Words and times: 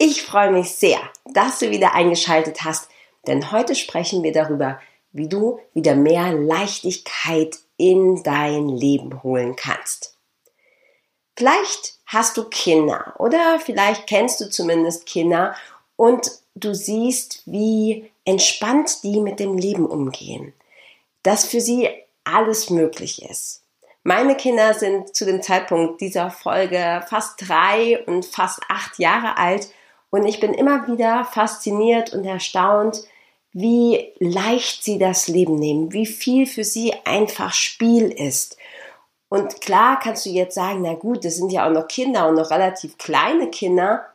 Ich 0.00 0.22
freue 0.22 0.52
mich 0.52 0.70
sehr, 0.70 1.00
dass 1.24 1.58
du 1.58 1.70
wieder 1.70 1.92
eingeschaltet 1.92 2.62
hast, 2.62 2.88
denn 3.26 3.50
heute 3.50 3.74
sprechen 3.74 4.22
wir 4.22 4.30
darüber, 4.30 4.80
wie 5.10 5.28
du 5.28 5.58
wieder 5.74 5.96
mehr 5.96 6.32
Leichtigkeit 6.32 7.58
in 7.76 8.22
dein 8.22 8.68
Leben 8.68 9.24
holen 9.24 9.56
kannst. 9.56 10.16
Vielleicht 11.36 11.98
hast 12.06 12.36
du 12.36 12.44
Kinder 12.44 13.14
oder 13.18 13.58
vielleicht 13.58 14.06
kennst 14.06 14.40
du 14.40 14.48
zumindest 14.48 15.04
Kinder 15.04 15.56
und 15.96 16.30
du 16.54 16.76
siehst, 16.76 17.42
wie 17.46 18.08
entspannt 18.24 19.02
die 19.02 19.18
mit 19.18 19.40
dem 19.40 19.58
Leben 19.58 19.86
umgehen, 19.86 20.52
dass 21.24 21.44
für 21.44 21.60
sie 21.60 21.88
alles 22.22 22.70
möglich 22.70 23.28
ist. 23.28 23.64
Meine 24.04 24.36
Kinder 24.36 24.74
sind 24.74 25.16
zu 25.16 25.24
dem 25.24 25.42
Zeitpunkt 25.42 26.00
dieser 26.00 26.30
Folge 26.30 27.04
fast 27.08 27.48
drei 27.48 28.04
und 28.06 28.24
fast 28.24 28.60
acht 28.68 29.00
Jahre 29.00 29.36
alt 29.38 29.68
und 30.10 30.26
ich 30.26 30.40
bin 30.40 30.54
immer 30.54 30.86
wieder 30.86 31.24
fasziniert 31.24 32.12
und 32.12 32.24
erstaunt, 32.24 33.04
wie 33.52 34.12
leicht 34.18 34.84
sie 34.84 34.98
das 34.98 35.28
Leben 35.28 35.56
nehmen, 35.56 35.92
wie 35.92 36.06
viel 36.06 36.46
für 36.46 36.64
sie 36.64 36.94
einfach 37.04 37.52
Spiel 37.52 38.10
ist. 38.10 38.56
Und 39.28 39.60
klar 39.60 39.98
kannst 40.02 40.24
du 40.26 40.30
jetzt 40.30 40.54
sagen, 40.54 40.82
na 40.82 40.94
gut, 40.94 41.24
das 41.24 41.36
sind 41.36 41.52
ja 41.52 41.66
auch 41.66 41.72
noch 41.72 41.88
Kinder 41.88 42.28
und 42.28 42.36
noch 42.36 42.50
relativ 42.50 42.96
kleine 42.96 43.50
Kinder, 43.50 44.06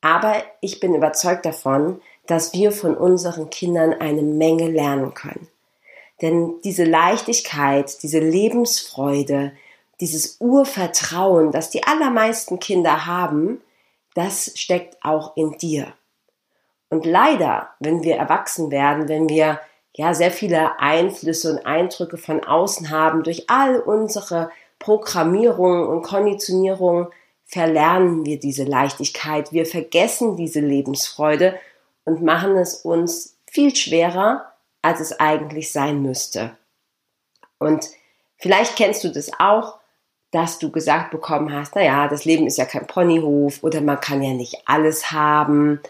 aber 0.00 0.36
ich 0.60 0.80
bin 0.80 0.94
überzeugt 0.94 1.44
davon, 1.44 2.00
dass 2.26 2.54
wir 2.54 2.72
von 2.72 2.96
unseren 2.96 3.50
Kindern 3.50 3.92
eine 3.92 4.22
Menge 4.22 4.68
lernen 4.68 5.14
können. 5.14 5.48
Denn 6.22 6.54
diese 6.64 6.84
Leichtigkeit, 6.84 8.02
diese 8.02 8.20
Lebensfreude, 8.20 9.52
dieses 10.00 10.36
Urvertrauen, 10.40 11.52
das 11.52 11.70
die 11.70 11.84
allermeisten 11.84 12.60
Kinder 12.60 13.06
haben, 13.06 13.60
das 14.14 14.52
steckt 14.56 14.96
auch 15.02 15.36
in 15.36 15.52
dir. 15.58 15.92
Und 16.90 17.06
leider, 17.06 17.70
wenn 17.80 18.02
wir 18.02 18.16
erwachsen 18.16 18.70
werden, 18.70 19.08
wenn 19.08 19.28
wir 19.28 19.60
ja 19.94 20.14
sehr 20.14 20.30
viele 20.30 20.78
Einflüsse 20.78 21.52
und 21.52 21.66
Eindrücke 21.66 22.18
von 22.18 22.44
außen 22.44 22.90
haben, 22.90 23.22
durch 23.22 23.48
all 23.48 23.80
unsere 23.80 24.50
Programmierung 24.78 25.88
und 25.88 26.02
Konditionierung 26.02 27.08
verlernen 27.44 28.24
wir 28.24 28.40
diese 28.40 28.64
Leichtigkeit, 28.64 29.52
wir 29.52 29.66
vergessen 29.66 30.36
diese 30.36 30.60
Lebensfreude 30.60 31.58
und 32.04 32.22
machen 32.22 32.56
es 32.56 32.76
uns 32.76 33.36
viel 33.50 33.76
schwerer, 33.76 34.52
als 34.80 35.00
es 35.00 35.20
eigentlich 35.20 35.70
sein 35.72 36.02
müsste. 36.02 36.56
Und 37.58 37.88
vielleicht 38.38 38.76
kennst 38.76 39.04
du 39.04 39.08
das 39.08 39.30
auch, 39.38 39.78
dass 40.32 40.58
du 40.58 40.70
gesagt 40.70 41.10
bekommen 41.10 41.52
hast, 41.52 41.76
naja, 41.76 42.08
das 42.08 42.24
Leben 42.24 42.46
ist 42.46 42.58
ja 42.58 42.64
kein 42.64 42.86
Ponyhof 42.86 43.62
oder 43.62 43.80
man 43.80 44.00
kann 44.00 44.22
ja 44.22 44.32
nicht 44.32 44.62
alles 44.66 45.12
haben 45.12 45.80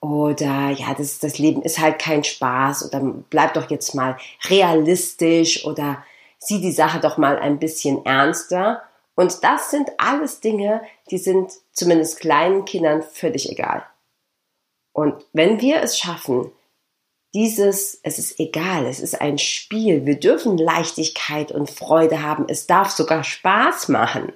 oder 0.00 0.70
ja, 0.70 0.94
das, 0.96 1.18
das 1.18 1.38
Leben 1.38 1.62
ist 1.62 1.80
halt 1.80 1.98
kein 1.98 2.22
Spaß 2.24 2.86
oder 2.86 3.00
bleib 3.30 3.54
doch 3.54 3.68
jetzt 3.70 3.94
mal 3.94 4.16
realistisch 4.48 5.64
oder 5.66 6.04
sieh 6.38 6.60
die 6.60 6.72
Sache 6.72 7.00
doch 7.00 7.18
mal 7.18 7.38
ein 7.38 7.58
bisschen 7.58 8.04
ernster. 8.06 8.82
Und 9.16 9.42
das 9.42 9.72
sind 9.72 9.90
alles 9.98 10.40
Dinge, 10.40 10.80
die 11.10 11.18
sind 11.18 11.50
zumindest 11.72 12.20
kleinen 12.20 12.64
Kindern 12.64 13.02
völlig 13.02 13.50
egal. 13.50 13.84
Und 14.92 15.24
wenn 15.32 15.60
wir 15.60 15.82
es 15.82 15.98
schaffen, 15.98 16.52
dieses, 17.34 18.00
es 18.02 18.18
ist 18.18 18.40
egal, 18.40 18.86
es 18.86 19.00
ist 19.00 19.20
ein 19.20 19.38
Spiel. 19.38 20.06
Wir 20.06 20.18
dürfen 20.18 20.56
Leichtigkeit 20.56 21.52
und 21.52 21.70
Freude 21.70 22.22
haben. 22.22 22.46
Es 22.48 22.66
darf 22.66 22.90
sogar 22.90 23.22
Spaß 23.22 23.88
machen. 23.88 24.32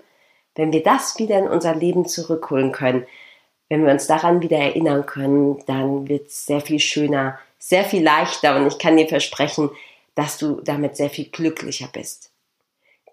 Wenn 0.54 0.72
wir 0.72 0.82
das 0.82 1.18
wieder 1.18 1.38
in 1.38 1.48
unser 1.48 1.74
Leben 1.74 2.06
zurückholen 2.06 2.72
können, 2.72 3.06
wenn 3.68 3.86
wir 3.86 3.92
uns 3.92 4.06
daran 4.06 4.42
wieder 4.42 4.58
erinnern 4.58 5.06
können, 5.06 5.62
dann 5.66 6.08
wird 6.08 6.26
es 6.26 6.44
sehr 6.44 6.60
viel 6.60 6.78
schöner, 6.78 7.38
sehr 7.58 7.84
viel 7.84 8.02
leichter 8.02 8.56
und 8.56 8.66
ich 8.66 8.78
kann 8.78 8.98
dir 8.98 9.08
versprechen, 9.08 9.70
dass 10.14 10.36
du 10.36 10.60
damit 10.60 10.96
sehr 10.96 11.08
viel 11.08 11.30
glücklicher 11.30 11.88
bist. 11.90 12.30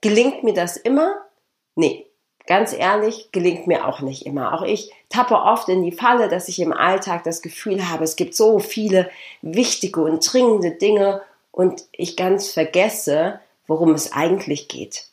Gelingt 0.01 0.43
mir 0.43 0.53
das 0.53 0.75
immer? 0.75 1.15
Nee, 1.75 2.08
ganz 2.49 2.73
ehrlich, 2.73 3.31
gelingt 3.31 3.67
mir 3.67 3.87
auch 3.87 4.01
nicht 4.01 4.25
immer. 4.25 4.53
Auch 4.53 4.63
ich 4.63 4.91
tappe 5.07 5.35
oft 5.35 5.69
in 5.69 5.83
die 5.83 5.91
Falle, 5.91 6.29
dass 6.29 6.47
ich 6.47 6.59
im 6.59 6.73
Alltag 6.73 7.23
das 7.23 7.43
Gefühl 7.43 7.89
habe, 7.89 8.03
es 8.03 8.15
gibt 8.15 8.35
so 8.35 8.57
viele 8.57 9.09
wichtige 9.43 10.01
und 10.01 10.33
dringende 10.33 10.71
Dinge 10.71 11.21
und 11.51 11.83
ich 11.91 12.17
ganz 12.17 12.49
vergesse, 12.49 13.39
worum 13.67 13.93
es 13.93 14.13
eigentlich 14.13 14.67
geht. 14.67 15.05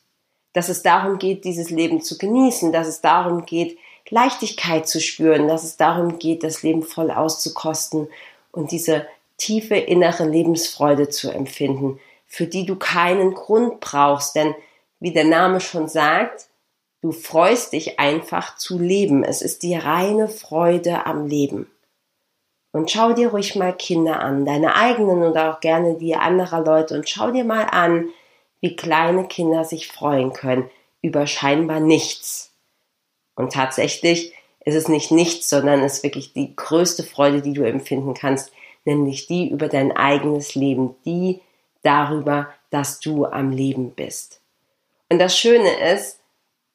Dass 0.55 0.71
es 0.71 0.83
darum 0.83 1.19
geht, 1.19 1.45
dieses 1.45 1.69
Leben 1.69 2.01
zu 2.01 2.17
genießen, 2.17 2.73
dass 2.73 2.87
es 2.87 3.03
darum 3.03 3.45
geht, 3.45 3.77
Leichtigkeit 4.09 4.89
zu 4.89 4.99
spüren, 4.99 5.47
dass 5.47 5.63
es 5.63 5.77
darum 5.77 6.19
geht, 6.19 6.43
das 6.43 6.63
Leben 6.63 6.83
voll 6.83 7.11
auszukosten 7.11 8.09
und 8.51 8.71
diese 8.71 9.07
tiefe 9.37 9.77
innere 9.77 10.25
Lebensfreude 10.25 11.11
zu 11.11 11.31
empfinden, 11.31 12.01
für 12.27 12.47
die 12.47 12.65
du 12.65 12.77
keinen 12.77 13.35
Grund 13.35 13.81
brauchst, 13.81 14.37
denn 14.37 14.55
wie 15.01 15.13
der 15.13 15.25
Name 15.25 15.61
schon 15.61 15.87
sagt, 15.87 16.47
Du 17.07 17.13
freust 17.13 17.73
dich 17.73 18.01
einfach 18.01 18.57
zu 18.57 18.81
leben. 18.81 19.23
Es 19.23 19.41
ist 19.41 19.63
die 19.63 19.77
reine 19.77 20.27
Freude 20.27 21.07
am 21.07 21.29
Leben. 21.29 21.71
Und 22.73 22.91
schau 22.91 23.13
dir 23.13 23.29
ruhig 23.29 23.55
mal 23.55 23.73
Kinder 23.73 24.19
an, 24.19 24.45
deine 24.45 24.75
eigenen 24.75 25.23
oder 25.23 25.55
auch 25.55 25.61
gerne 25.61 25.99
die 25.99 26.17
anderer 26.17 26.65
Leute 26.65 26.97
und 26.97 27.09
schau 27.09 27.31
dir 27.31 27.45
mal 27.45 27.63
an, 27.63 28.09
wie 28.61 28.75
kleine 28.75 29.29
Kinder 29.29 29.63
sich 29.63 29.87
freuen 29.87 30.33
können 30.33 30.69
über 31.01 31.29
scheinbar 31.29 31.79
nichts. 31.79 32.51
Und 33.37 33.53
tatsächlich 33.53 34.35
ist 34.65 34.75
es 34.75 34.89
nicht 34.89 35.13
nichts, 35.13 35.49
sondern 35.49 35.85
es 35.85 35.99
ist 35.99 36.03
wirklich 36.03 36.33
die 36.33 36.57
größte 36.57 37.05
Freude, 37.05 37.41
die 37.41 37.53
du 37.53 37.63
empfinden 37.63 38.15
kannst, 38.15 38.51
nämlich 38.85 39.29
die 39.29 39.49
über 39.49 39.69
dein 39.69 39.97
eigenes 39.97 40.57
Leben, 40.57 40.97
die 41.05 41.41
darüber, 41.85 42.49
dass 42.71 42.99
du 42.99 43.27
am 43.27 43.53
Leben 43.53 43.93
bist. 43.93 44.41
Und 45.09 45.21
das 45.21 45.39
Schöne 45.39 45.71
ist, 45.93 46.19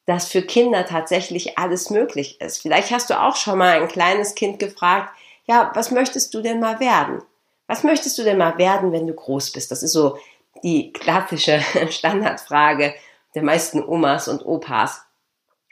dass 0.06 0.28
für 0.28 0.42
Kinder 0.42 0.86
tatsächlich 0.86 1.58
alles 1.58 1.90
möglich 1.90 2.42
ist. 2.42 2.62
Vielleicht 2.62 2.92
hast 2.92 3.10
du 3.10 3.20
auch 3.20 3.36
schon 3.36 3.58
mal 3.58 3.82
ein 3.82 3.88
kleines 3.88 4.36
Kind 4.36 4.60
gefragt, 4.60 5.14
ja, 5.46 5.72
was 5.76 5.92
möchtest 5.92 6.34
du 6.34 6.42
denn 6.42 6.60
mal 6.60 6.80
werden? 6.80 7.22
Was 7.68 7.84
möchtest 7.84 8.18
du 8.18 8.24
denn 8.24 8.38
mal 8.38 8.58
werden, 8.58 8.92
wenn 8.92 9.08
du 9.08 9.14
groß 9.14 9.52
bist? 9.52 9.72
Das 9.72 9.84
ist 9.84 9.94
so 9.94 10.18
die 10.64 10.92
klassische 10.92 11.62
Standardfrage 11.90 12.94
der 13.36 13.44
meisten 13.44 13.84
Omas 13.84 14.28
und 14.28 14.46
Opas. 14.46 15.02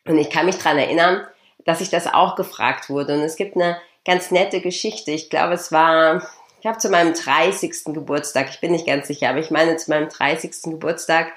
Und 0.06 0.18
ich 0.18 0.30
kann 0.30 0.46
mich 0.46 0.58
dran 0.58 0.78
erinnern, 0.78 1.28
dass 1.66 1.82
ich 1.82 1.90
das 1.90 2.08
auch 2.08 2.36
gefragt 2.36 2.90
wurde. 2.90 3.16
Und 3.16 3.22
es 3.22 3.36
gibt 3.36 3.56
eine 3.56 3.78
ganz 4.06 4.32
nette 4.32 4.62
Geschichte. 4.62 5.12
Ich 5.12 5.30
glaube, 5.30 5.54
es 5.54 5.72
war, 5.72 6.28
ich 6.60 6.66
habe 6.66 6.78
zu 6.78 6.90
meinem 6.90 7.14
30. 7.14 7.86
Geburtstag, 7.94 8.50
ich 8.50 8.62
bin 8.62 8.72
nicht 8.72 8.88
ganz 8.88 9.08
sicher, 9.08 9.30
aber 9.30 9.40
ich 9.40 9.52
meine 9.52 9.78
zu 9.78 9.90
meinem 9.90 10.10
30. 10.10 10.64
Geburtstag, 10.64 11.32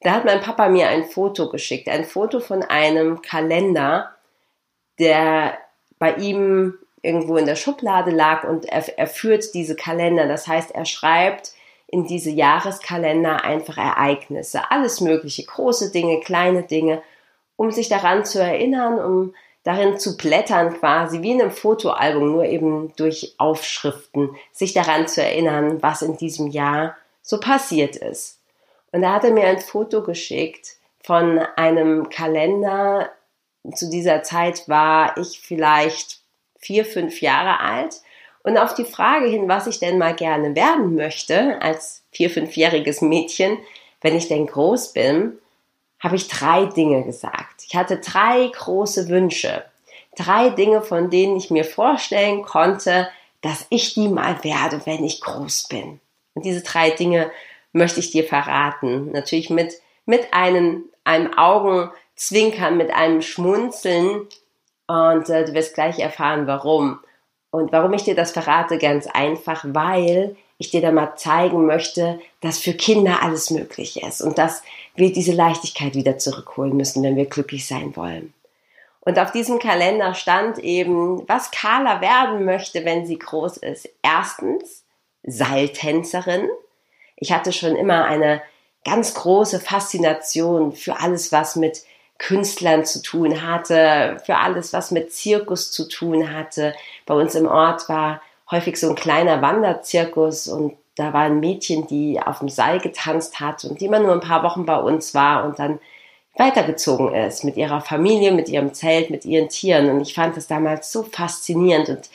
da 0.00 0.12
hat 0.12 0.24
mein 0.24 0.40
Papa 0.40 0.68
mir 0.68 0.88
ein 0.88 1.04
Foto 1.04 1.48
geschickt, 1.48 1.88
ein 1.88 2.04
Foto 2.04 2.40
von 2.40 2.62
einem 2.62 3.22
Kalender, 3.22 4.14
der 4.98 5.58
bei 5.98 6.14
ihm 6.14 6.74
irgendwo 7.02 7.36
in 7.36 7.46
der 7.46 7.56
Schublade 7.56 8.10
lag 8.10 8.44
und 8.44 8.66
er, 8.66 8.98
er 8.98 9.06
führt 9.06 9.54
diese 9.54 9.76
Kalender. 9.76 10.26
Das 10.26 10.46
heißt, 10.46 10.70
er 10.72 10.84
schreibt 10.84 11.52
in 11.86 12.06
diese 12.06 12.30
Jahreskalender 12.30 13.44
einfach 13.44 13.76
Ereignisse, 13.76 14.70
alles 14.70 15.00
mögliche, 15.00 15.44
große 15.44 15.90
Dinge, 15.90 16.20
kleine 16.20 16.62
Dinge, 16.62 17.02
um 17.56 17.70
sich 17.70 17.88
daran 17.88 18.24
zu 18.24 18.40
erinnern, 18.40 18.98
um 18.98 19.34
darin 19.64 19.98
zu 19.98 20.16
blättern 20.16 20.78
quasi, 20.78 21.22
wie 21.22 21.32
in 21.32 21.42
einem 21.42 21.50
Fotoalbum, 21.50 22.32
nur 22.32 22.44
eben 22.44 22.94
durch 22.96 23.34
Aufschriften, 23.38 24.30
sich 24.52 24.72
daran 24.72 25.08
zu 25.08 25.22
erinnern, 25.22 25.82
was 25.82 26.02
in 26.02 26.16
diesem 26.16 26.46
Jahr 26.46 26.96
so 27.22 27.38
passiert 27.38 27.96
ist. 27.96 28.39
Und 28.92 29.02
da 29.02 29.12
hat 29.14 29.24
er 29.24 29.32
mir 29.32 29.46
ein 29.46 29.60
Foto 29.60 30.02
geschickt 30.02 30.76
von 31.02 31.38
einem 31.56 32.08
Kalender. 32.08 33.10
Zu 33.74 33.88
dieser 33.90 34.22
Zeit 34.22 34.68
war 34.68 35.16
ich 35.16 35.40
vielleicht 35.40 36.20
vier, 36.58 36.84
fünf 36.84 37.20
Jahre 37.20 37.60
alt. 37.60 37.96
Und 38.42 38.56
auf 38.56 38.74
die 38.74 38.84
Frage 38.84 39.26
hin, 39.26 39.48
was 39.48 39.66
ich 39.66 39.78
denn 39.78 39.98
mal 39.98 40.14
gerne 40.14 40.54
werden 40.54 40.94
möchte 40.94 41.60
als 41.60 42.02
vier, 42.10 42.30
fünfjähriges 42.30 43.02
Mädchen, 43.02 43.58
wenn 44.00 44.16
ich 44.16 44.28
denn 44.28 44.46
groß 44.46 44.92
bin, 44.92 45.38
habe 45.98 46.16
ich 46.16 46.28
drei 46.28 46.64
Dinge 46.64 47.04
gesagt. 47.04 47.64
Ich 47.66 47.76
hatte 47.76 47.98
drei 47.98 48.48
große 48.48 49.08
Wünsche. 49.08 49.64
Drei 50.16 50.48
Dinge, 50.50 50.82
von 50.82 51.10
denen 51.10 51.36
ich 51.36 51.50
mir 51.50 51.64
vorstellen 51.64 52.42
konnte, 52.42 53.08
dass 53.42 53.66
ich 53.68 53.94
die 53.94 54.08
mal 54.08 54.42
werde, 54.42 54.80
wenn 54.86 55.04
ich 55.04 55.20
groß 55.20 55.68
bin. 55.68 56.00
Und 56.34 56.44
diese 56.44 56.62
drei 56.62 56.90
Dinge 56.90 57.30
möchte 57.72 58.00
ich 58.00 58.10
dir 58.10 58.24
verraten. 58.24 59.10
Natürlich 59.12 59.50
mit, 59.50 59.74
mit 60.06 60.32
einem, 60.32 60.84
einem 61.04 61.36
Augenzwinkern, 61.36 62.76
mit 62.76 62.90
einem 62.90 63.22
Schmunzeln. 63.22 64.26
Und 64.86 65.28
äh, 65.28 65.44
du 65.44 65.54
wirst 65.54 65.74
gleich 65.74 65.98
erfahren, 65.98 66.46
warum. 66.46 67.00
Und 67.50 67.72
warum 67.72 67.92
ich 67.94 68.04
dir 68.04 68.14
das 68.14 68.32
verrate, 68.32 68.78
ganz 68.78 69.06
einfach, 69.06 69.64
weil 69.66 70.36
ich 70.58 70.70
dir 70.70 70.82
da 70.82 70.92
mal 70.92 71.16
zeigen 71.16 71.66
möchte, 71.66 72.20
dass 72.40 72.58
für 72.58 72.74
Kinder 72.74 73.22
alles 73.22 73.50
möglich 73.50 74.02
ist 74.02 74.20
und 74.20 74.36
dass 74.36 74.62
wir 74.94 75.12
diese 75.12 75.32
Leichtigkeit 75.32 75.94
wieder 75.94 76.18
zurückholen 76.18 76.76
müssen, 76.76 77.02
wenn 77.02 77.16
wir 77.16 77.26
glücklich 77.26 77.66
sein 77.66 77.96
wollen. 77.96 78.34
Und 79.00 79.18
auf 79.18 79.32
diesem 79.32 79.58
Kalender 79.58 80.14
stand 80.14 80.58
eben, 80.58 81.26
was 81.26 81.50
Carla 81.50 82.02
werden 82.02 82.44
möchte, 82.44 82.84
wenn 82.84 83.06
sie 83.06 83.18
groß 83.18 83.56
ist. 83.56 83.88
Erstens 84.02 84.84
Seiltänzerin. 85.22 86.48
Ich 87.20 87.32
hatte 87.32 87.52
schon 87.52 87.76
immer 87.76 88.04
eine 88.04 88.42
ganz 88.84 89.14
große 89.14 89.60
Faszination 89.60 90.72
für 90.72 90.98
alles, 91.00 91.32
was 91.32 91.54
mit 91.54 91.82
Künstlern 92.18 92.84
zu 92.84 93.02
tun 93.02 93.42
hatte, 93.46 94.20
für 94.24 94.36
alles, 94.36 94.72
was 94.72 94.90
mit 94.90 95.12
Zirkus 95.12 95.70
zu 95.70 95.88
tun 95.88 96.34
hatte. 96.34 96.74
Bei 97.06 97.14
uns 97.14 97.34
im 97.34 97.46
Ort 97.46 97.88
war 97.88 98.20
häufig 98.50 98.78
so 98.78 98.90
ein 98.90 98.94
kleiner 98.94 99.40
Wanderzirkus 99.42 100.48
und 100.48 100.76
da 100.96 101.12
war 101.12 101.22
ein 101.22 101.40
Mädchen, 101.40 101.86
die 101.86 102.20
auf 102.20 102.40
dem 102.40 102.48
Seil 102.48 102.78
getanzt 102.80 103.40
hat 103.40 103.64
und 103.64 103.80
die 103.80 103.86
immer 103.86 104.00
nur 104.00 104.12
ein 104.12 104.20
paar 104.20 104.42
Wochen 104.42 104.66
bei 104.66 104.76
uns 104.76 105.14
war 105.14 105.44
und 105.44 105.58
dann 105.58 105.78
weitergezogen 106.36 107.14
ist 107.14 107.44
mit 107.44 107.56
ihrer 107.56 107.80
Familie, 107.80 108.32
mit 108.32 108.48
ihrem 108.48 108.74
Zelt, 108.74 109.10
mit 109.10 109.24
ihren 109.24 109.48
Tieren. 109.48 109.90
Und 109.90 110.00
ich 110.00 110.14
fand 110.14 110.36
das 110.36 110.46
damals 110.46 110.92
so 110.92 111.02
faszinierend 111.02 111.88
und 111.88 112.10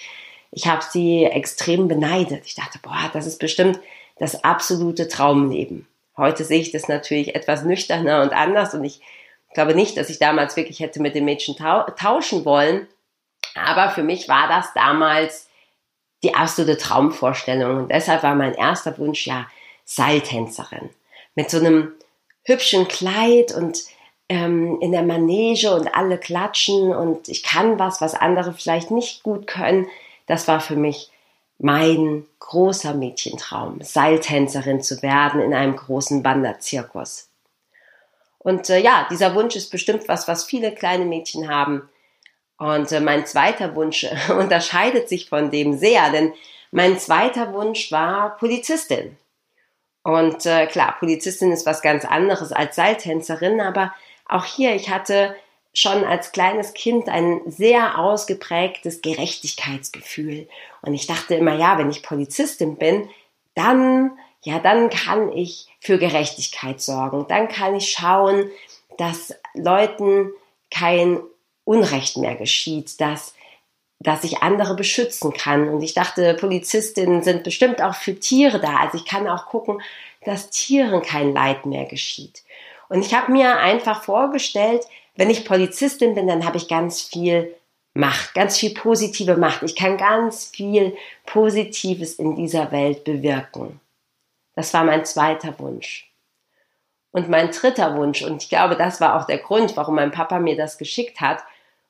ich 0.51 0.68
habe 0.68 0.84
sie 0.88 1.25
extrem 1.25 1.88
beneidet. 1.88 2.46
Ich 2.46 2.56
dachte, 2.56 2.80
boah, 2.81 3.10
das 3.13 3.25
ist 3.25 3.40
bestimmt 3.40 3.80
das 4.17 4.44
absolute 4.44 5.07
Traumleben. 5.07 5.88
Heute 6.17 6.45
sehe 6.45 6.62
ich 6.62 6.71
das 6.71 6.88
natürlich 6.88 7.35
etwas 7.35 7.63
nüchterner 7.63 8.21
und 8.21 8.33
anders 8.33 8.73
und 8.73 8.83
ich 8.83 9.01
glaube 9.53 9.75
nicht, 9.75 9.97
dass 9.97 10.09
ich 10.09 10.19
damals 10.19 10.56
wirklich 10.56 10.79
hätte 10.79 11.01
mit 11.01 11.15
den 11.15 11.25
Mädchen 11.25 11.56
tauschen 11.56 12.45
wollen. 12.45 12.88
Aber 13.56 13.89
für 13.89 14.03
mich 14.03 14.27
war 14.27 14.47
das 14.47 14.73
damals 14.73 15.47
die 16.23 16.35
absolute 16.35 16.77
Traumvorstellung 16.77 17.77
und 17.77 17.91
deshalb 17.91 18.23
war 18.23 18.35
mein 18.35 18.53
erster 18.53 18.97
Wunsch 18.97 19.27
ja 19.27 19.47
Seiltänzerin. 19.85 20.89
Mit 21.35 21.50
so 21.50 21.57
einem 21.57 21.94
hübschen 22.44 22.88
Kleid 22.88 23.53
und 23.53 23.83
ähm, 24.29 24.79
in 24.81 24.91
der 24.91 25.03
Manege 25.03 25.73
und 25.73 25.94
alle 25.94 26.17
klatschen 26.17 26.94
und 26.94 27.29
ich 27.29 27.44
kann 27.44 27.77
was, 27.77 28.01
was 28.01 28.15
andere 28.15 28.53
vielleicht 28.53 28.91
nicht 28.91 29.23
gut 29.23 29.47
können. 29.47 29.88
Das 30.25 30.47
war 30.47 30.59
für 30.59 30.75
mich 30.75 31.12
mein 31.57 32.25
großer 32.40 32.94
Mädchentraum, 32.94 33.80
Seiltänzerin 33.81 34.81
zu 34.81 35.02
werden 35.02 35.42
in 35.42 35.54
einem 35.54 35.75
großen 35.75 36.24
Wanderzirkus. 36.24 37.30
Und 38.40 38.69
äh, 38.69 38.80
ja, 38.80 39.07
dieser 39.10 39.34
Wunsch 39.36 39.56
ist 39.56 39.72
bestimmt 39.72 40.07
was, 40.07 40.28
was 40.28 40.46
viele 40.46 40.74
kleine 40.74 41.06
Mädchen 41.06 41.50
haben. 41.50 41.90
Und 42.57 42.92
äh, 42.92 43.00
mein 43.00 43.25
zweiter 43.25 43.75
Wunsch 43.75 44.06
unterscheidet 44.30 45.10
sich 45.10 45.30
von 45.30 45.50
dem 45.50 45.78
sehr, 45.78 46.12
denn 46.12 46.34
mein 46.72 47.00
zweiter 47.00 47.54
Wunsch 47.54 47.92
war 47.92 48.38
Polizistin. 48.38 49.18
Und 50.04 50.46
äh, 50.46 50.68
klar, 50.68 50.96
Polizistin 51.00 51.51
ist 51.51 51.66
was 51.66 51.81
ganz 51.81 52.06
anderes 52.06 52.51
als 52.51 52.75
Seiltänzerin, 52.75 53.60
aber 53.60 53.94
auch 54.28 54.46
hier, 54.46 54.75
ich 54.75 54.90
hatte 54.90 55.36
schon 55.75 56.06
als 56.06 56.31
kleines 56.31 56.74
Kind 56.74 57.10
ein 57.10 57.42
sehr 57.45 58.00
ausgeprägtes 58.00 59.01
Gerechtigkeitsgefühl. 59.01 60.48
Und 60.81 60.94
ich 60.94 61.06
dachte 61.06 61.36
immer, 61.36 61.54
ja, 61.56 61.77
wenn 61.77 61.89
ich 61.89 62.01
Polizistin 62.01 62.77
bin, 62.77 63.10
dann, 63.56 64.18
ja, 64.42 64.60
dann 64.60 64.89
kann 64.89 65.31
ich 65.33 65.68
für 65.81 65.98
Gerechtigkeit 65.98 66.80
sorgen. 66.81 67.25
Dann 67.27 67.50
kann 67.50 67.75
ich 67.75 67.92
schauen, 67.92 68.50
dass 68.98 69.36
Leuten 69.54 70.31
kein 70.72 71.19
Unrecht 71.66 72.16
mehr 72.18 72.36
geschieht, 72.36 73.01
dass, 73.01 73.36
dass 74.00 74.24
ich 74.24 74.42
andere 74.44 74.75
beschützen 74.75 75.33
kann. 75.33 75.68
Und 75.68 75.81
ich 75.81 75.94
dachte, 75.94 76.36
Polizistinnen 76.36 77.22
sind 77.22 77.44
bestimmt 77.44 77.81
auch 77.81 77.95
für 77.95 78.18
Tiere 78.18 78.62
da. 78.62 78.77
Also 78.77 78.98
ich 78.98 79.06
kann 79.06 79.27
auch 79.27 79.48
gucken, 79.48 79.81
dass 80.24 80.51
Tieren 80.51 81.01
kein 81.01 81.33
Leid 81.33 81.66
mehr 81.66 81.86
geschieht. 81.86 82.44
Und 82.88 83.06
ich 83.06 83.13
habe 83.13 83.31
mir 83.31 83.57
einfach 83.57 84.04
vorgestellt, 84.04 84.86
wenn 85.15 85.29
ich 85.29 85.45
Polizistin 85.45 86.15
bin, 86.15 86.27
dann 86.27 86.45
habe 86.45 86.57
ich 86.57 86.67
ganz 86.67 87.01
viel 87.01 87.56
Macht, 87.94 88.33
ganz 88.33 88.57
viel 88.57 88.73
positive 88.73 89.38
Macht. 89.38 89.63
Ich 89.63 89.75
kann 89.75 89.97
ganz 89.97 90.45
viel 90.45 90.95
Positives 91.25 92.15
in 92.15 92.35
dieser 92.35 92.71
Welt 92.71 93.06
bewirken. 93.06 93.79
Das 94.56 94.73
war 94.73 94.83
mein 94.83 95.06
zweiter 95.06 95.57
Wunsch. 95.59 96.12
Und 97.12 97.29
mein 97.29 97.51
dritter 97.51 97.95
Wunsch, 97.95 98.21
und 98.23 98.44
ich 98.44 98.50
glaube, 98.50 98.75
das 98.75 99.00
war 99.00 99.15
auch 99.15 99.25
der 99.25 99.38
Grund, 99.38 99.77
warum 99.77 99.95
mein 99.95 100.12
Papa 100.12 100.39
mir 100.39 100.57
das 100.57 100.77
geschickt 100.77 101.21
hat, 101.21 101.44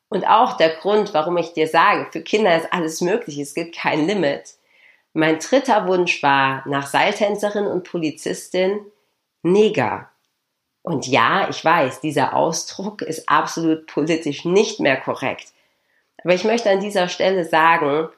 und 0.10 0.28
auch 0.28 0.56
der 0.58 0.70
Grund, 0.70 1.16
warum 1.16 1.36
ich 1.38 1.54
dir 1.54 1.68
sage, 1.68 2.08
für 2.12 2.22
Kinder 2.22 2.56
ist 2.56 2.72
alles 2.72 3.02
möglich, 3.02 3.40
es 3.40 3.56
gibt 3.56 3.76
kein 3.76 4.06
Limit. 4.06 4.54
Mein 5.14 5.40
dritter 5.40 5.88
Wunsch 5.88 6.22
war 6.22 6.64
nach 6.68 6.88
Seiltänzerin 6.88 7.66
und 7.66 7.84
Polizistin 7.90 8.86
Neger. 9.42 10.12
Und 10.86 11.08
ja, 11.08 11.50
ich 11.50 11.66
weiß, 11.66 12.02
dieser 12.02 12.36
Ausdruck 12.36 13.02
ist 13.02 13.28
absolut 13.28 13.88
politisch 13.88 14.46
nicht 14.46 14.80
mehr 14.80 14.96
korrekt. 14.96 15.48
Aber 16.24 16.36
ich 16.36 16.44
möchte 16.44 16.70
an 16.70 16.80
dieser 16.80 17.08
Stelle 17.08 17.44
sagen, 17.44 18.10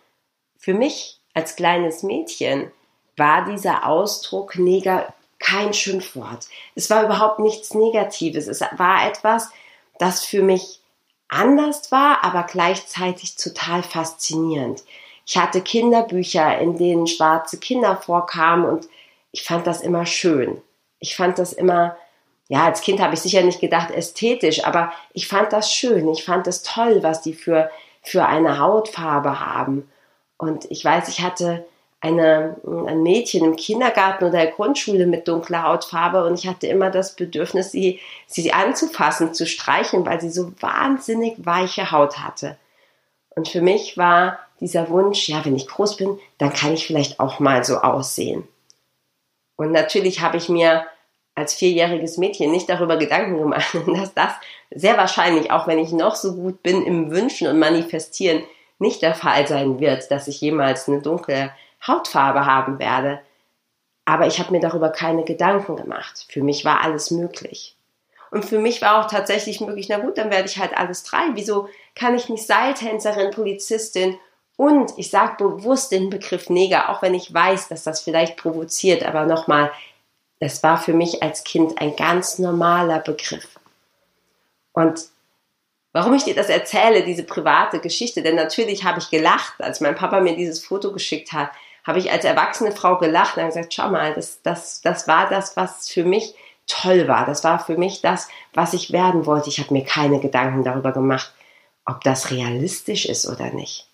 für 0.58 0.74
mich 0.74 1.22
als 1.34 1.56
kleines 1.56 2.04
Mädchen 2.04 2.70
war 3.16 3.46
dieser 3.46 3.88
Ausdruck 3.88 4.58
Neger 4.58 5.14
kein 5.40 5.74
Schimpfwort. 5.74 6.50
Es 6.76 6.90
war 6.90 7.06
überhaupt 7.06 7.40
nichts 7.40 7.74
Negatives. 7.74 8.48
Es 8.48 8.60
war 8.60 9.08
etwas, 9.08 9.50
das 9.98 10.26
für 10.26 10.44
mich 10.44 10.82
anders 11.30 11.90
war, 11.94 12.22
aber 12.26 12.44
gleichzeitig 12.44 13.38
total 13.38 13.82
faszinierend. 13.82 14.84
Ich 15.26 15.38
hatte 15.38 15.62
Kinderbücher, 15.62 16.60
in 16.60 16.78
denen 16.78 17.08
schwarze 17.08 17.60
Kinder 17.60 17.96
vorkamen 17.96 18.66
und 18.66 18.90
ich 19.32 19.44
fand 19.44 19.66
das 19.68 19.80
immer 19.80 20.06
schön. 20.06 20.62
Ich 21.00 21.16
fand 21.16 21.40
das 21.40 21.54
immer 21.54 21.96
ja, 22.50 22.66
als 22.66 22.82
Kind 22.82 23.02
habe 23.02 23.14
ich 23.14 23.20
sicher 23.20 23.42
nicht 23.44 23.60
gedacht 23.60 23.92
ästhetisch, 23.92 24.64
aber 24.64 24.94
ich 25.14 25.28
fand 25.28 25.52
das 25.52 25.74
schön. 25.74 26.08
Ich 26.10 26.24
fand 26.24 26.48
es 26.48 26.64
toll, 26.64 27.04
was 27.04 27.22
die 27.22 27.34
für, 27.34 27.70
für 28.02 28.26
eine 28.26 28.60
Hautfarbe 28.60 29.40
haben. 29.40 29.90
Und 30.38 30.70
ich 30.72 30.84
weiß, 30.86 31.10
ich 31.10 31.22
hatte 31.22 31.66
eine, 32.00 32.56
ein 32.66 33.02
Mädchen 33.02 33.44
im 33.44 33.56
Kindergarten 33.56 34.26
oder 34.26 34.40
der 34.40 34.52
Grundschule 34.52 35.08
mit 35.08 35.28
dunkler 35.28 35.64
Hautfarbe 35.64 36.24
und 36.26 36.36
ich 36.36 36.48
hatte 36.48 36.68
immer 36.68 36.92
das 36.92 37.16
Bedürfnis, 37.16 37.72
sie, 37.72 38.00
sie 38.28 38.54
anzufassen, 38.54 39.34
zu 39.34 39.48
streichen, 39.48 40.06
weil 40.06 40.22
sie 40.22 40.30
so 40.30 40.52
wahnsinnig 40.62 41.34
weiche 41.46 41.92
Haut 41.92 42.20
hatte. 42.20 42.56
Und 43.36 43.50
für 43.50 43.62
mich 43.62 43.98
war 43.98 44.40
dieser 44.60 44.90
Wunsch, 44.90 45.28
ja, 45.28 45.44
wenn 45.44 45.56
ich 45.56 45.68
groß 45.68 45.98
bin, 45.98 46.20
dann 46.38 46.54
kann 46.54 46.74
ich 46.74 46.86
vielleicht 46.86 47.20
auch 47.20 47.40
mal 47.40 47.64
so 47.64 47.78
aussehen. 47.78 48.48
Und 49.56 49.72
natürlich 49.72 50.22
habe 50.22 50.38
ich 50.38 50.50
mir 50.50 50.86
als 51.38 51.54
vierjähriges 51.54 52.18
Mädchen 52.18 52.52
nicht 52.52 52.68
darüber 52.68 52.98
Gedanken 52.98 53.38
gemacht, 53.38 53.78
dass 53.88 54.14
das 54.14 54.34
sehr 54.72 54.98
wahrscheinlich, 54.98 55.52
auch 55.52 55.68
wenn 55.68 55.80
ich 55.80 55.92
noch 55.92 56.16
so 56.16 56.34
gut 56.34 56.64
bin 56.64 56.84
im 56.84 57.12
Wünschen 57.12 57.48
und 57.48 57.60
Manifestieren, 57.60 58.44
nicht 58.80 59.02
der 59.02 59.16
Fall 59.16 59.48
sein 59.48 59.80
wird, 59.80 60.10
dass 60.12 60.28
ich 60.28 60.42
jemals 60.42 60.88
eine 60.88 61.02
dunkle 61.02 61.52
Hautfarbe 61.86 62.46
haben 62.46 62.80
werde. 62.80 63.20
Aber 64.06 64.28
ich 64.28 64.40
habe 64.40 64.52
mir 64.52 64.60
darüber 64.60 64.90
keine 64.90 65.24
Gedanken 65.24 65.76
gemacht. 65.76 66.26
Für 66.30 66.42
mich 66.42 66.66
war 66.66 66.82
alles 66.82 67.12
möglich. 67.12 67.76
Und 68.32 68.46
für 68.46 68.60
mich 68.60 68.82
war 68.82 69.00
auch 69.00 69.10
tatsächlich 69.10 69.62
möglich, 69.62 69.88
na 69.90 69.98
gut, 70.00 70.18
dann 70.18 70.32
werde 70.32 70.48
ich 70.48 70.58
halt 70.58 70.78
alles 70.78 71.04
drei. 71.04 71.24
Wieso 71.34 71.70
kann 71.96 72.16
ich 72.16 72.30
nicht 72.30 72.46
Seiltänzerin, 72.46 73.32
Polizistin 73.32 74.18
und 74.58 74.94
ich 74.98 75.12
sage 75.12 75.36
bewusst 75.38 75.92
den 75.92 76.10
Begriff 76.10 76.50
Neger, 76.50 76.90
auch 76.90 77.04
wenn 77.04 77.14
ich 77.14 77.32
weiß, 77.32 77.70
dass 77.70 77.84
das 77.84 78.02
vielleicht 78.02 78.38
provoziert, 78.38 79.04
aber 79.04 79.26
nochmal, 79.26 79.72
es 80.40 80.62
war 80.64 80.78
für 80.78 80.94
mich 80.94 81.24
als 81.24 81.44
Kind 81.44 81.82
ein 81.82 81.96
ganz 81.96 82.40
normaler 82.40 83.00
Begriff. 83.00 83.48
Und 84.74 85.06
warum 85.94 86.14
ich 86.14 86.24
dir 86.24 86.36
das 86.36 86.50
erzähle, 86.50 87.04
diese 87.04 87.24
private 87.24 87.80
Geschichte, 87.80 88.22
denn 88.22 88.36
natürlich 88.36 88.84
habe 88.84 89.00
ich 89.00 89.10
gelacht, 89.10 89.54
als 89.60 89.82
mein 89.82 89.96
Papa 89.96 90.22
mir 90.22 90.36
dieses 90.36 90.64
Foto 90.64 90.92
geschickt 90.92 91.34
hat, 91.34 91.50
habe 91.84 92.00
ich 92.00 92.12
als 92.12 92.26
erwachsene 92.26 92.72
Frau 92.72 92.98
gelacht 92.98 93.38
und 93.38 93.46
gesagt, 93.46 93.74
schau 93.74 93.90
mal, 93.90 94.14
das, 94.14 94.42
das, 94.44 94.82
das 94.82 95.08
war 95.08 95.30
das, 95.30 95.56
was 95.56 95.90
für 95.90 96.04
mich 96.04 96.36
toll 96.68 97.08
war. 97.08 97.26
Das 97.26 97.44
war 97.44 97.60
für 97.60 97.78
mich 97.78 98.02
das, 98.02 98.28
was 98.54 98.74
ich 98.74 98.92
werden 98.92 99.26
wollte. 99.26 99.50
Ich 99.50 99.60
habe 99.60 99.74
mir 99.74 99.86
keine 99.86 100.20
Gedanken 100.20 100.64
darüber 100.64 100.92
gemacht, 100.92 101.34
ob 101.86 102.04
das 102.04 102.30
realistisch 102.30 103.06
ist 103.06 103.26
oder 103.26 103.52
nicht. 103.52 103.88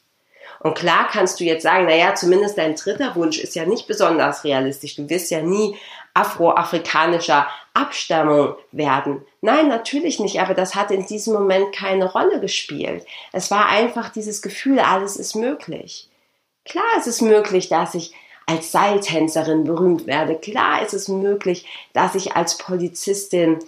Und 0.60 0.76
klar 0.76 1.08
kannst 1.12 1.40
du 1.40 1.44
jetzt 1.44 1.64
sagen, 1.64 1.86
naja, 1.86 2.16
zumindest 2.16 2.58
dein 2.58 2.76
dritter 2.76 3.16
Wunsch 3.16 3.38
ist 3.38 3.56
ja 3.56 3.66
nicht 3.66 3.86
besonders 3.86 4.44
realistisch. 4.44 4.96
Du 4.96 5.10
wirst 5.10 5.30
ja 5.30 5.42
nie 5.42 5.78
afroafrikanischer 6.14 7.48
Abstammung 7.74 8.56
werden. 8.72 9.26
Nein, 9.42 9.68
natürlich 9.68 10.20
nicht, 10.20 10.40
aber 10.40 10.54
das 10.54 10.76
hat 10.76 10.92
in 10.92 11.06
diesem 11.06 11.34
Moment 11.34 11.74
keine 11.74 12.12
Rolle 12.12 12.40
gespielt. 12.40 13.06
Es 13.32 13.50
war 13.50 13.68
einfach 13.68 14.10
dieses 14.10 14.42
Gefühl, 14.42 14.80
alles 14.80 15.18
ist 15.18 15.36
möglich. 15.36 16.10
Klar 16.66 16.98
ist 16.98 17.08
es 17.08 17.22
möglich, 17.22 17.70
dass 17.70 17.96
ich 17.96 18.14
als 18.46 18.72
Seiltänzerin 18.72 19.64
berühmt 19.64 20.06
werde. 20.06 20.36
Klar 20.36 20.82
ist 20.82 20.94
es 20.94 21.08
möglich, 21.08 21.66
dass 21.94 22.16
ich 22.16 22.36
als 22.36 22.58
Polizistin 22.58 23.60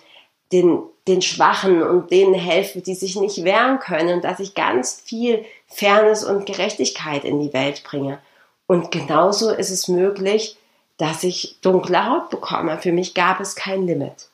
den, 0.51 0.83
den 1.07 1.21
Schwachen 1.21 1.81
und 1.81 2.11
denen 2.11 2.33
helfe, 2.33 2.81
die 2.81 2.95
sich 2.95 3.15
nicht 3.15 3.43
wehren 3.43 3.79
können 3.79 4.21
dass 4.21 4.39
ich 4.39 4.53
ganz 4.53 5.01
viel 5.03 5.43
Fairness 5.67 6.23
und 6.23 6.45
Gerechtigkeit 6.45 7.23
in 7.23 7.39
die 7.39 7.53
Welt 7.53 7.83
bringe. 7.83 8.19
Und 8.67 8.91
genauso 8.91 9.51
ist 9.51 9.71
es 9.71 9.87
möglich, 9.87 10.57
dass 10.97 11.23
ich 11.23 11.57
dunkle 11.61 12.09
Haut 12.09 12.29
bekomme. 12.29 12.77
Für 12.77 12.91
mich 12.91 13.13
gab 13.13 13.39
es 13.39 13.55
kein 13.55 13.85
Limit. 13.85 14.29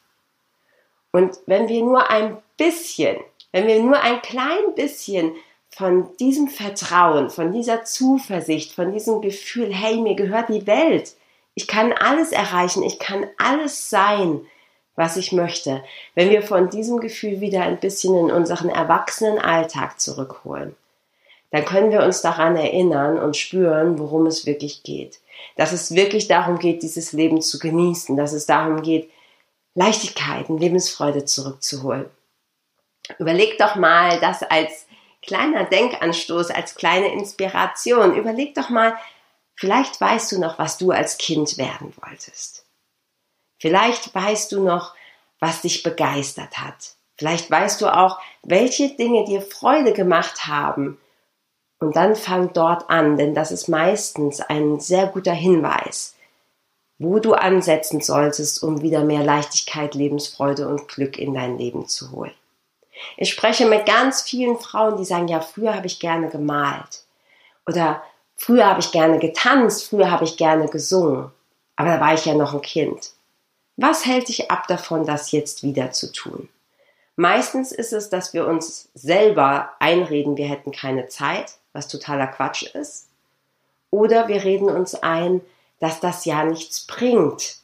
Und 1.11 1.37
wenn 1.45 1.67
wir 1.67 1.81
nur 1.81 2.09
ein 2.09 2.37
bisschen, 2.57 3.17
wenn 3.51 3.67
wir 3.67 3.81
nur 3.81 3.99
ein 3.99 4.21
klein 4.21 4.75
bisschen 4.75 5.33
von 5.69 6.15
diesem 6.17 6.47
Vertrauen, 6.47 7.29
von 7.29 7.51
dieser 7.51 7.83
Zuversicht, 7.83 8.73
von 8.73 8.91
diesem 8.91 9.21
Gefühl, 9.21 9.73
hey, 9.73 9.97
mir 9.97 10.15
gehört 10.15 10.49
die 10.49 10.67
Welt, 10.67 11.15
ich 11.53 11.67
kann 11.67 11.93
alles 11.93 12.31
erreichen, 12.31 12.83
ich 12.83 12.99
kann 12.99 13.25
alles 13.37 13.89
sein, 13.89 14.41
was 14.95 15.17
ich 15.17 15.31
möchte, 15.31 15.83
wenn 16.15 16.29
wir 16.29 16.43
von 16.43 16.69
diesem 16.69 16.99
Gefühl 16.99 17.41
wieder 17.41 17.63
ein 17.63 17.79
bisschen 17.79 18.15
in 18.15 18.31
unseren 18.31 18.69
erwachsenen 18.69 19.39
Alltag 19.39 19.99
zurückholen, 19.99 20.75
dann 21.51 21.65
können 21.65 21.91
wir 21.91 22.03
uns 22.03 22.21
daran 22.21 22.55
erinnern 22.55 23.17
und 23.17 23.35
spüren, 23.35 23.99
worum 23.99 24.25
es 24.25 24.45
wirklich 24.45 24.83
geht. 24.83 25.19
Dass 25.55 25.71
es 25.71 25.93
wirklich 25.93 26.27
darum 26.27 26.59
geht, 26.59 26.83
dieses 26.83 27.13
Leben 27.13 27.41
zu 27.41 27.59
genießen, 27.59 28.15
dass 28.15 28.33
es 28.33 28.45
darum 28.45 28.81
geht, 28.81 29.11
Leichtigkeiten, 29.73 30.57
Lebensfreude 30.57 31.25
zurückzuholen. 31.25 32.09
Überleg 33.19 33.57
doch 33.57 33.75
mal 33.75 34.19
das 34.19 34.43
als 34.43 34.85
kleiner 35.21 35.65
Denkanstoß, 35.65 36.51
als 36.51 36.75
kleine 36.75 37.11
Inspiration. 37.13 38.15
Überleg 38.15 38.55
doch 38.55 38.69
mal, 38.69 38.97
vielleicht 39.55 39.99
weißt 39.99 40.31
du 40.31 40.39
noch, 40.39 40.59
was 40.59 40.77
du 40.77 40.91
als 40.91 41.17
Kind 41.17 41.57
werden 41.57 41.93
wolltest. 42.01 42.65
Vielleicht 43.59 44.13
weißt 44.13 44.51
du 44.51 44.63
noch, 44.63 44.95
was 45.39 45.61
dich 45.61 45.83
begeistert 45.83 46.57
hat. 46.57 46.95
Vielleicht 47.17 47.51
weißt 47.51 47.81
du 47.81 47.87
auch, 47.87 48.19
welche 48.43 48.89
Dinge 48.95 49.25
dir 49.25 49.41
Freude 49.41 49.93
gemacht 49.93 50.47
haben 50.47 50.97
und 51.81 51.95
dann 51.95 52.15
fang 52.15 52.53
dort 52.53 52.89
an, 52.89 53.17
denn 53.17 53.33
das 53.33 53.51
ist 53.51 53.67
meistens 53.67 54.39
ein 54.39 54.79
sehr 54.79 55.07
guter 55.07 55.33
Hinweis, 55.33 56.15
wo 56.99 57.17
du 57.17 57.33
ansetzen 57.33 58.01
solltest, 58.01 58.61
um 58.61 58.83
wieder 58.83 59.03
mehr 59.03 59.23
Leichtigkeit, 59.23 59.95
Lebensfreude 59.95 60.67
und 60.67 60.87
Glück 60.87 61.17
in 61.17 61.33
dein 61.33 61.57
Leben 61.57 61.87
zu 61.87 62.11
holen. 62.11 62.33
Ich 63.17 63.31
spreche 63.31 63.65
mit 63.65 63.87
ganz 63.87 64.21
vielen 64.21 64.59
Frauen, 64.59 64.97
die 64.97 65.05
sagen, 65.05 65.27
ja, 65.27 65.41
früher 65.41 65.73
habe 65.73 65.87
ich 65.87 65.99
gerne 65.99 66.29
gemalt 66.29 67.03
oder 67.65 68.03
früher 68.35 68.67
habe 68.67 68.79
ich 68.79 68.91
gerne 68.91 69.17
getanzt, 69.17 69.89
früher 69.89 70.11
habe 70.11 70.23
ich 70.23 70.37
gerne 70.37 70.67
gesungen, 70.67 71.31
aber 71.77 71.89
da 71.89 71.99
war 71.99 72.13
ich 72.13 72.25
ja 72.25 72.35
noch 72.35 72.53
ein 72.53 72.61
Kind. 72.61 73.13
Was 73.75 74.05
hält 74.05 74.27
dich 74.27 74.51
ab 74.51 74.67
davon, 74.67 75.07
das 75.07 75.31
jetzt 75.31 75.63
wieder 75.63 75.91
zu 75.91 76.11
tun? 76.11 76.47
Meistens 77.15 77.71
ist 77.71 77.91
es, 77.91 78.11
dass 78.11 78.35
wir 78.35 78.45
uns 78.45 78.89
selber 78.93 79.71
einreden, 79.79 80.37
wir 80.37 80.47
hätten 80.47 80.71
keine 80.71 81.07
Zeit, 81.07 81.55
was 81.73 81.87
totaler 81.87 82.27
Quatsch 82.27 82.63
ist. 82.63 83.07
Oder 83.89 84.27
wir 84.27 84.43
reden 84.43 84.69
uns 84.69 84.95
ein, 84.95 85.41
dass 85.79 85.99
das 85.99 86.25
ja 86.25 86.43
nichts 86.45 86.85
bringt, 86.85 87.57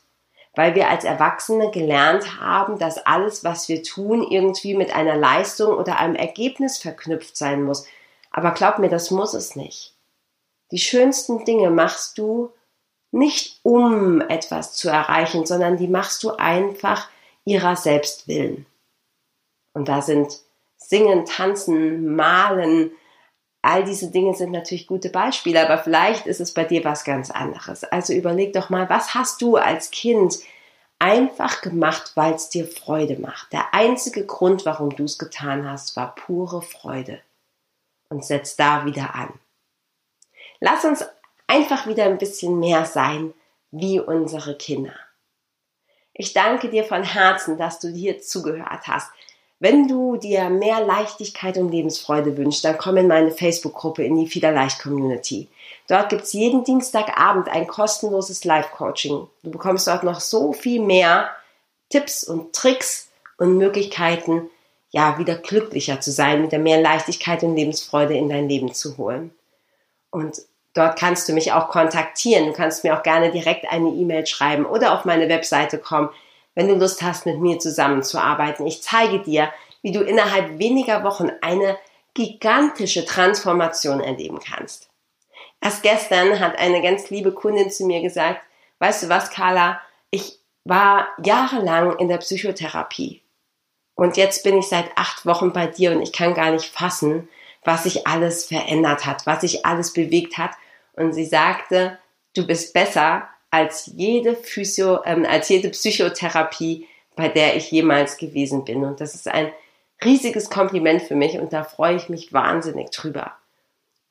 weil 0.55 0.75
wir 0.75 0.89
als 0.89 1.03
Erwachsene 1.03 1.71
gelernt 1.71 2.39
haben, 2.41 2.79
dass 2.79 3.05
alles, 3.05 3.43
was 3.43 3.69
wir 3.69 3.83
tun, 3.83 4.23
irgendwie 4.23 4.75
mit 4.75 4.93
einer 4.93 5.15
Leistung 5.15 5.75
oder 5.75 5.99
einem 5.99 6.15
Ergebnis 6.15 6.77
verknüpft 6.77 7.37
sein 7.37 7.63
muss. 7.63 7.85
Aber 8.31 8.51
glaub 8.51 8.79
mir, 8.79 8.89
das 8.89 9.11
muss 9.11 9.33
es 9.33 9.55
nicht. 9.55 9.93
Die 10.71 10.79
schönsten 10.79 11.45
Dinge 11.45 11.69
machst 11.69 12.17
du 12.17 12.51
nicht 13.11 13.59
um 13.63 14.19
etwas 14.21 14.73
zu 14.73 14.89
erreichen, 14.89 15.45
sondern 15.45 15.77
die 15.77 15.87
machst 15.87 16.23
du 16.23 16.31
einfach 16.31 17.07
ihrer 17.45 17.75
selbst 17.75 18.27
willen. 18.27 18.65
Und 19.73 19.87
da 19.87 20.01
sind 20.01 20.39
Singen, 20.75 21.25
Tanzen, 21.25 22.15
Malen, 22.15 22.91
all 23.61 23.83
diese 23.83 24.11
Dinge 24.11 24.33
sind 24.35 24.51
natürlich 24.51 24.87
gute 24.87 25.09
Beispiele, 25.09 25.63
aber 25.63 25.81
vielleicht 25.81 26.25
ist 26.25 26.39
es 26.39 26.53
bei 26.53 26.63
dir 26.63 26.83
was 26.83 27.03
ganz 27.03 27.31
anderes. 27.31 27.83
Also 27.83 28.13
überleg 28.13 28.53
doch 28.53 28.69
mal, 28.69 28.89
was 28.89 29.13
hast 29.13 29.41
du 29.41 29.57
als 29.57 29.91
Kind 29.91 30.39
einfach 30.99 31.61
gemacht, 31.61 32.11
weil 32.15 32.33
es 32.33 32.49
dir 32.49 32.67
Freude 32.67 33.19
macht. 33.19 33.51
Der 33.53 33.73
einzige 33.73 34.25
Grund, 34.25 34.65
warum 34.65 34.95
du 34.95 35.03
es 35.03 35.17
getan 35.17 35.69
hast, 35.69 35.95
war 35.95 36.15
pure 36.15 36.61
Freude. 36.61 37.21
Und 38.09 38.23
setz 38.23 38.55
da 38.55 38.85
wieder 38.85 39.15
an. 39.15 39.33
Lass 40.59 40.85
uns 40.85 41.05
einfach 41.45 41.87
wieder 41.87 42.05
ein 42.05 42.17
bisschen 42.17 42.59
mehr 42.59 42.85
sein 42.85 43.33
wie 43.71 43.99
unsere 43.99 44.57
Kinder. 44.57 44.93
Ich 46.13 46.33
danke 46.33 46.69
dir 46.69 46.83
von 46.83 47.03
Herzen, 47.03 47.57
dass 47.57 47.79
du 47.79 47.89
hier 47.89 48.21
zugehört 48.21 48.87
hast. 48.87 49.11
Wenn 49.59 49.87
du 49.87 50.17
dir 50.17 50.49
mehr 50.49 50.81
Leichtigkeit 50.81 51.57
und 51.57 51.69
Lebensfreude 51.69 52.37
wünschst, 52.37 52.63
dann 52.63 52.77
komm 52.77 52.97
in 52.97 53.07
meine 53.07 53.31
Facebook-Gruppe 53.31 54.03
in 54.03 54.15
die 54.15 54.27
Fiederleicht 54.27 54.79
Community. 54.79 55.47
Dort 55.87 56.09
gibt's 56.09 56.33
jeden 56.33 56.63
Dienstagabend 56.63 57.49
ein 57.49 57.65
kostenloses 57.65 58.43
Live-Coaching. 58.43 59.27
Du 59.41 59.49
bekommst 59.49 59.87
dort 59.87 60.03
noch 60.03 60.19
so 60.19 60.53
viel 60.53 60.81
mehr 60.81 61.29
Tipps 61.89 62.23
und 62.23 62.53
Tricks 62.53 63.09
und 63.37 63.57
Möglichkeiten, 63.57 64.49
ja, 64.91 65.17
wieder 65.17 65.35
glücklicher 65.35 65.99
zu 66.01 66.11
sein, 66.11 66.43
wieder 66.43 66.59
mehr 66.59 66.79
Leichtigkeit 66.79 67.41
und 67.41 67.55
Lebensfreude 67.55 68.15
in 68.15 68.29
dein 68.29 68.47
Leben 68.47 68.73
zu 68.73 68.97
holen. 68.97 69.31
Und 70.11 70.41
dort 70.75 70.99
kannst 70.99 71.27
du 71.27 71.33
mich 71.33 71.51
auch 71.51 71.69
kontaktieren. 71.69 72.45
Du 72.45 72.53
kannst 72.53 72.83
mir 72.83 72.95
auch 72.95 73.03
gerne 73.03 73.31
direkt 73.31 73.65
eine 73.69 73.89
E-Mail 73.89 74.27
schreiben 74.27 74.65
oder 74.65 74.93
auf 74.93 75.03
meine 75.03 75.29
Webseite 75.29 75.79
kommen 75.79 76.09
wenn 76.57 76.69
du 76.69 76.73
Lust 76.73 77.03
hast, 77.03 77.27
mit 77.27 77.39
mir 77.39 77.59
zusammenzuarbeiten. 77.59 78.65
Ich 78.65 78.81
zeige 78.81 79.19
dir, 79.19 79.53
wie 79.83 79.91
du 79.91 80.01
innerhalb 80.01 80.57
weniger 80.57 81.03
Wochen 81.03 81.29
eine 81.41 81.77
gigantische 82.15 83.05
Transformation 83.05 83.99
erleben 83.99 84.39
kannst. 84.39 84.89
Erst 85.61 85.83
gestern 85.83 86.39
hat 86.39 86.57
eine 86.57 86.81
ganz 86.81 87.11
liebe 87.11 87.31
Kundin 87.31 87.69
zu 87.69 87.85
mir 87.85 88.01
gesagt, 88.01 88.41
weißt 88.79 89.03
du 89.03 89.09
was, 89.09 89.29
Carla, 89.29 89.79
ich 90.09 90.39
war 90.63 91.09
jahrelang 91.23 91.95
in 91.99 92.07
der 92.07 92.17
Psychotherapie 92.17 93.21
und 93.93 94.17
jetzt 94.17 94.43
bin 94.43 94.57
ich 94.57 94.67
seit 94.67 94.89
acht 94.95 95.27
Wochen 95.27 95.53
bei 95.53 95.67
dir 95.67 95.91
und 95.91 96.01
ich 96.01 96.11
kann 96.11 96.33
gar 96.33 96.49
nicht 96.49 96.65
fassen, 96.65 97.29
was 97.65 97.83
sich 97.83 98.07
alles 98.07 98.45
verändert 98.45 99.05
hat, 99.05 99.27
was 99.27 99.41
sich 99.41 99.63
alles 99.63 99.93
bewegt 99.93 100.39
hat. 100.39 100.51
Und 100.93 101.13
sie 101.13 101.25
sagte, 101.25 101.99
du 102.35 102.47
bist 102.47 102.73
besser 102.73 103.29
als 103.51 103.91
jede 103.95 104.35
Physio, 104.35 105.03
ähm, 105.05 105.25
als 105.29 105.49
jede 105.49 105.69
Psychotherapie, 105.69 106.87
bei 107.15 107.29
der 107.29 107.55
ich 107.55 107.71
jemals 107.71 108.17
gewesen 108.17 108.65
bin. 108.65 108.83
Und 108.83 109.01
das 109.01 109.15
ist 109.15 109.27
ein 109.27 109.51
riesiges 110.03 110.49
Kompliment 110.49 111.01
für 111.01 111.15
mich 111.15 111.39
und 111.39 111.53
da 111.53 111.63
freue 111.63 111.95
ich 111.95 112.09
mich 112.09 112.33
wahnsinnig 112.33 112.91
drüber. 112.91 113.33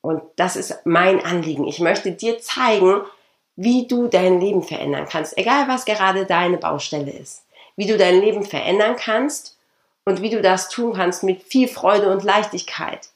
Und 0.01 0.23
das 0.37 0.57
ist 0.57 0.81
mein 0.85 1.25
Anliegen. 1.25 1.67
Ich 1.67 1.81
möchte 1.81 2.13
dir 2.13 2.39
zeigen, 2.41 3.03
wie 3.57 3.87
du 3.87 4.07
dein 4.07 4.41
Leben 4.41 4.63
verändern 4.63 5.07
kannst, 5.11 5.37
egal 5.39 5.67
was 5.69 5.85
gerade 5.85 6.27
deine 6.27 6.59
Baustelle 6.59 7.11
ist. 7.11 7.45
Wie 7.77 7.87
du 7.87 7.97
dein 7.97 8.21
Leben 8.21 8.45
verändern 8.45 8.97
kannst 8.97 9.57
und 10.05 10.23
wie 10.23 10.31
du 10.31 10.41
das 10.41 10.69
tun 10.69 10.95
kannst 10.95 11.23
mit 11.23 11.43
viel 11.43 11.69
Freude 11.69 12.11
und 12.11 12.23
Leichtigkeit. 12.23 13.09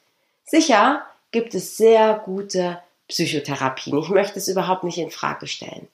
Sicher 0.44 1.04
gibt 1.30 1.54
es 1.54 1.76
sehr 1.76 2.20
gute 2.24 2.80
Psychotherapien. 3.08 3.98
Ich 3.98 4.08
möchte 4.08 4.38
es 4.38 4.48
überhaupt 4.48 4.84
nicht 4.84 4.98
in 4.98 5.10
Frage 5.10 5.46
stellen. 5.46 5.88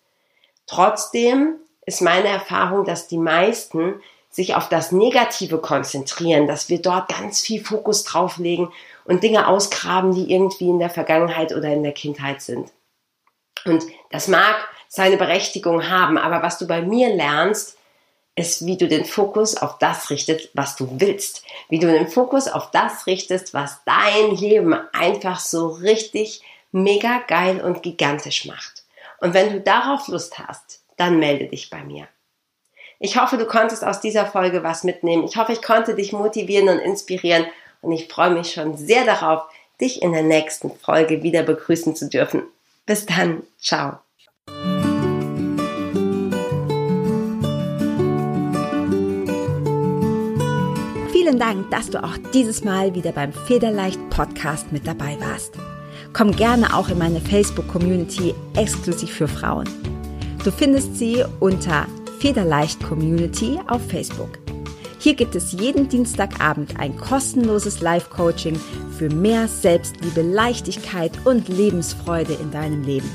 Trotzdem 0.67 1.57
ist 1.85 2.03
meine 2.03 2.29
Erfahrung, 2.29 2.85
dass 2.85 3.09
die 3.09 3.19
meisten 3.19 4.01
sich 4.31 4.55
auf 4.55 4.69
das 4.69 4.93
Negative 4.93 5.59
konzentrieren, 5.59 6.47
dass 6.47 6.69
wir 6.69 6.83
dort 6.83 7.09
ganz 7.09 7.41
viel 7.41 7.65
Fokus 7.65 8.05
drauflegen 8.05 8.71
und 9.05 9.23
Dinge 9.23 9.49
ausgraben, 9.49 10.15
die 10.15 10.31
irgendwie 10.33 10.69
in 10.69 10.79
der 10.79 10.91
Vergangenheit 10.91 11.55
oder 11.55 11.69
in 11.73 11.83
der 11.83 11.93
Kindheit 11.93 12.43
sind. 12.43 12.71
Und 13.65 13.85
das 14.11 14.29
mag 14.29 14.57
seine 14.89 15.17
Berechtigung 15.17 15.89
haben, 15.89 16.19
aber 16.19 16.43
was 16.43 16.59
du 16.59 16.67
bei 16.67 16.83
mir 16.83 17.15
lernst, 17.15 17.77
ist, 18.37 18.67
wie 18.67 18.77
du 18.77 18.87
den 18.87 19.07
Fokus 19.07 19.57
auf 19.57 19.79
das 19.79 20.11
richtest, 20.11 20.51
was 20.53 20.77
du 20.77 21.01
willst. 21.01 21.43
Wie 21.71 21.79
du 21.79 21.91
den 21.91 22.07
Fokus 22.07 22.49
auf 22.49 22.71
das 22.71 23.07
richtest, 23.07 23.55
was 23.55 23.81
dein 23.87 24.37
Leben 24.37 24.75
einfach 24.93 25.41
so 25.41 25.69
richtig 25.69 26.43
mega 26.71 27.23
geil 27.27 27.63
und 27.63 27.83
gigantisch 27.83 28.45
macht. 28.45 28.85
Und 29.21 29.35
wenn 29.35 29.53
du 29.53 29.61
darauf 29.61 30.09
Lust 30.09 30.39
hast, 30.39 30.83
dann 30.97 31.19
melde 31.19 31.47
dich 31.47 31.71
bei 31.71 31.83
mir. 31.83 32.09
Ich 32.99 33.21
hoffe, 33.21 33.37
du 33.37 33.45
konntest 33.45 33.85
aus 33.85 34.01
dieser 34.01 34.27
Folge 34.27 34.63
was 34.63 34.85
mitnehmen. 34.85 35.25
Ich 35.25 35.37
hoffe, 35.37 35.53
ich 35.53 35.63
konnte 35.63 35.95
dich 35.95 36.13
motivieren 36.13 36.69
und 36.69 36.79
inspirieren 36.79 37.47
und 37.83 37.93
ich 37.93 38.09
freue 38.09 38.31
mich 38.31 38.53
schon 38.53 38.77
sehr 38.77 39.05
darauf, 39.05 39.43
dich 39.81 40.01
in 40.01 40.13
der 40.13 40.23
nächsten 40.23 40.71
Folge 40.71 41.23
wieder 41.23 41.43
begrüßen 41.43 41.95
zu 41.95 42.09
dürfen. 42.09 42.43
Bis 42.87 43.05
dann, 43.05 43.43
ciao. 43.61 43.99
Vielen 51.13 51.39
Dank, 51.39 51.71
dass 51.71 51.91
du 51.91 52.03
auch 52.03 52.17
dieses 52.33 52.65
Mal 52.65 52.95
wieder 52.95 53.13
beim 53.13 53.33
Federleicht 53.33 53.99
Podcast 54.11 54.73
mit 54.73 54.87
dabei 54.87 55.19
warst. 55.21 55.55
Komm 56.17 56.33
gerne 56.33 56.75
auch 56.75 56.89
in 56.89 56.97
meine 56.97 57.21
Facebook-Community 57.21 58.35
exklusiv 58.57 59.11
für 59.11 59.29
Frauen. 59.29 59.69
Du 60.43 60.51
findest 60.51 60.97
sie 60.97 61.23
unter 61.41 61.87
Federleicht 62.21 62.83
Community 62.83 63.59
auf 63.67 63.87
Facebook. 63.87 64.39
Hier 64.99 65.13
gibt 65.13 65.35
es 65.35 65.53
jeden 65.53 65.91
Dienstagabend 65.91 66.81
ein 66.81 66.97
kostenloses 66.97 67.83
Live-Coaching 67.83 68.59
für 68.97 69.11
mehr 69.11 69.47
Selbstliebe, 69.47 70.23
Leichtigkeit 70.23 71.13
und 71.27 71.49
Lebensfreude 71.49 72.33
in 72.33 72.51
deinem 72.51 72.83
Leben. 72.83 73.11